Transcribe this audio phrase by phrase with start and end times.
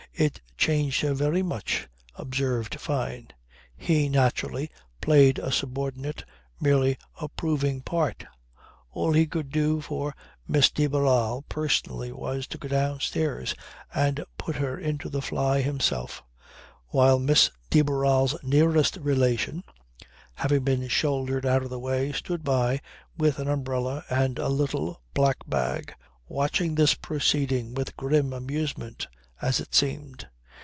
[0.13, 3.29] It changed her very much, observed Fyne.
[3.77, 6.25] He, naturally, played a subordinate,
[6.59, 8.25] merely approving part.
[8.91, 10.13] All he could do for
[10.47, 13.55] Miss de Barral personally was to go downstairs
[13.95, 16.21] and put her into the fly himself,
[16.89, 19.63] while Miss de Barral's nearest relation,
[20.35, 22.81] having been shouldered out of the way, stood by,
[23.17, 25.95] with an umbrella and a little black bag,
[26.27, 29.07] watching this proceeding with grim amusement,
[29.41, 30.23] as it seemed.